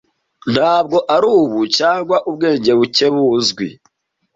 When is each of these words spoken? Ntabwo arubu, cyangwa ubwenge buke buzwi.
Ntabwo 0.53 0.97
arubu, 1.15 1.59
cyangwa 1.77 2.17
ubwenge 2.29 2.71
buke 2.79 3.05
buzwi. 3.13 3.67